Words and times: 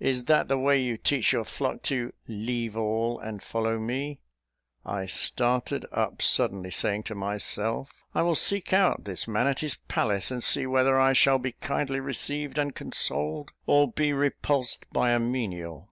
Is 0.00 0.24
that 0.24 0.48
the 0.48 0.58
way 0.58 0.82
you 0.82 0.96
teach 0.96 1.32
your 1.32 1.44
flock 1.44 1.82
to 1.82 2.12
'leave 2.26 2.76
all, 2.76 3.20
and 3.20 3.40
follow 3.40 3.78
me'?" 3.78 4.18
I 4.84 5.06
started 5.06 5.86
up 5.92 6.20
suddenly, 6.20 6.72
saying 6.72 7.04
to 7.04 7.14
myself, 7.14 8.02
"I 8.12 8.22
will 8.22 8.34
seek 8.34 8.70
this 8.70 9.28
man 9.28 9.46
in 9.46 9.54
his 9.56 9.76
palace, 9.76 10.32
and 10.32 10.42
see 10.42 10.66
whether 10.66 10.98
I 10.98 11.12
shall 11.12 11.38
be 11.38 11.52
kindly 11.52 12.00
received 12.00 12.58
and 12.58 12.74
consoled, 12.74 13.52
or 13.66 13.92
be 13.92 14.12
repulsed 14.12 14.84
by 14.90 15.12
a 15.12 15.20
menial." 15.20 15.88